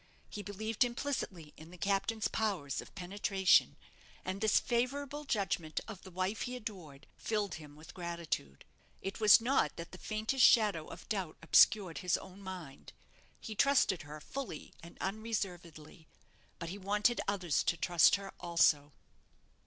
[0.31, 3.75] He believed implicitly in the captain's powers of penetration,
[4.25, 8.65] and this favourable judgment of the wife he adored filled him with gratitude.
[9.03, 12.93] It was not that the faintest shadow of doubt obscured his own mind.
[13.39, 16.07] He trusted her fully and unreservedly;
[16.57, 18.93] but he wanted others to trust her also.